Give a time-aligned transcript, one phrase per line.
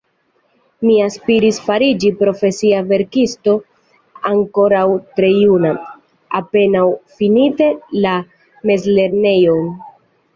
[0.89, 3.53] Mi aspiris fariĝi profesia verkisto
[4.29, 4.85] ankoraŭ
[5.19, 5.73] tre juna,
[6.39, 6.85] apenaŭ
[7.21, 7.69] fininte
[8.07, 8.15] la
[8.71, 9.69] mezlernejon.